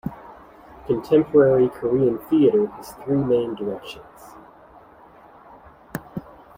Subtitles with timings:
[0.87, 4.33] Contemporary Korean theatre has three main directions.